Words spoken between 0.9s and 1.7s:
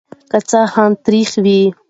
ترخه وي.